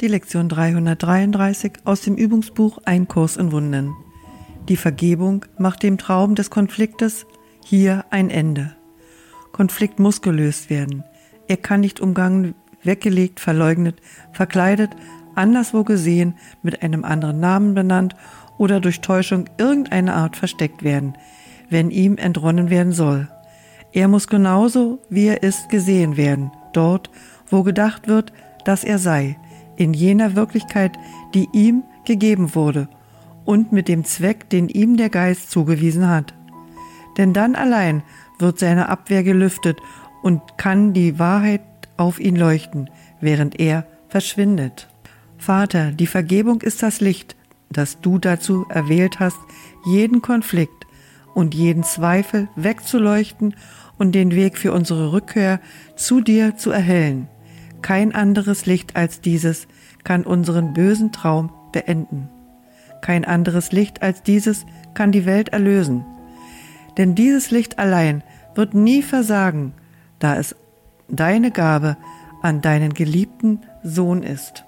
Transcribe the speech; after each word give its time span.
Die 0.00 0.08
Lektion 0.08 0.48
333 0.48 1.72
aus 1.84 2.00
dem 2.00 2.14
Übungsbuch 2.14 2.78
Ein 2.86 3.06
Kurs 3.06 3.36
in 3.36 3.52
Wunden. 3.52 3.94
Die 4.66 4.78
Vergebung 4.78 5.44
macht 5.58 5.82
dem 5.82 5.98
Traum 5.98 6.34
des 6.34 6.48
Konfliktes 6.48 7.26
hier 7.62 8.06
ein 8.08 8.30
Ende. 8.30 8.74
Konflikt 9.52 9.98
muss 9.98 10.22
gelöst 10.22 10.70
werden. 10.70 11.04
Er 11.48 11.58
kann 11.58 11.80
nicht 11.80 12.00
umgangen, 12.00 12.54
weggelegt, 12.82 13.40
verleugnet, 13.40 14.00
verkleidet, 14.32 14.88
anderswo 15.34 15.84
gesehen, 15.84 16.34
mit 16.62 16.82
einem 16.82 17.04
anderen 17.04 17.38
Namen 17.38 17.74
benannt 17.74 18.16
oder 18.56 18.80
durch 18.80 19.02
Täuschung 19.02 19.50
irgendeiner 19.58 20.14
Art 20.14 20.34
versteckt 20.34 20.82
werden, 20.82 21.12
wenn 21.68 21.90
ihm 21.90 22.16
entronnen 22.16 22.70
werden 22.70 22.92
soll. 22.92 23.28
Er 23.92 24.08
muss 24.08 24.28
genauso, 24.28 25.00
wie 25.10 25.26
er 25.26 25.42
ist, 25.42 25.68
gesehen 25.68 26.16
werden, 26.16 26.52
dort, 26.72 27.10
wo 27.50 27.62
gedacht 27.62 28.08
wird, 28.08 28.32
dass 28.64 28.82
er 28.82 28.98
sei, 28.98 29.36
in 29.80 29.94
jener 29.94 30.36
Wirklichkeit, 30.36 30.98
die 31.34 31.48
ihm 31.52 31.84
gegeben 32.04 32.54
wurde 32.54 32.88
und 33.46 33.72
mit 33.72 33.88
dem 33.88 34.04
Zweck, 34.04 34.50
den 34.50 34.68
ihm 34.68 34.98
der 34.98 35.08
Geist 35.08 35.50
zugewiesen 35.50 36.06
hat. 36.06 36.34
Denn 37.16 37.32
dann 37.32 37.54
allein 37.54 38.02
wird 38.38 38.58
seine 38.58 38.90
Abwehr 38.90 39.22
gelüftet 39.22 39.78
und 40.22 40.58
kann 40.58 40.92
die 40.92 41.18
Wahrheit 41.18 41.62
auf 41.96 42.20
ihn 42.20 42.36
leuchten, 42.36 42.90
während 43.22 43.58
er 43.58 43.86
verschwindet. 44.08 44.88
Vater, 45.38 45.92
die 45.92 46.06
Vergebung 46.06 46.60
ist 46.60 46.82
das 46.82 47.00
Licht, 47.00 47.34
das 47.70 48.02
du 48.02 48.18
dazu 48.18 48.66
erwählt 48.68 49.18
hast, 49.18 49.38
jeden 49.86 50.20
Konflikt 50.20 50.86
und 51.32 51.54
jeden 51.54 51.84
Zweifel 51.84 52.48
wegzuleuchten 52.54 53.54
und 53.96 54.12
den 54.12 54.32
Weg 54.32 54.58
für 54.58 54.72
unsere 54.72 55.12
Rückkehr 55.12 55.58
zu 55.96 56.20
dir 56.20 56.58
zu 56.58 56.70
erhellen. 56.70 57.28
Kein 57.90 58.14
anderes 58.14 58.66
Licht 58.66 58.94
als 58.94 59.20
dieses 59.20 59.66
kann 60.04 60.22
unseren 60.22 60.74
bösen 60.74 61.10
Traum 61.10 61.50
beenden. 61.72 62.28
Kein 63.00 63.24
anderes 63.24 63.72
Licht 63.72 64.00
als 64.00 64.22
dieses 64.22 64.64
kann 64.94 65.10
die 65.10 65.26
Welt 65.26 65.48
erlösen. 65.48 66.04
Denn 66.98 67.16
dieses 67.16 67.50
Licht 67.50 67.80
allein 67.80 68.22
wird 68.54 68.74
nie 68.74 69.02
versagen, 69.02 69.72
da 70.20 70.36
es 70.36 70.54
deine 71.08 71.50
Gabe 71.50 71.96
an 72.42 72.60
deinen 72.60 72.94
geliebten 72.94 73.62
Sohn 73.82 74.22
ist. 74.22 74.64